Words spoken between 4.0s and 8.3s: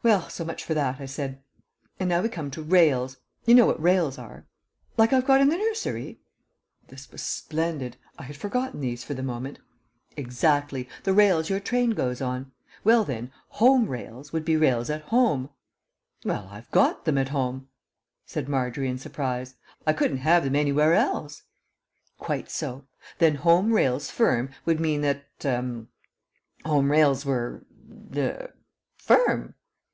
are?" "Like I've got in the nursery?" This was splendid. I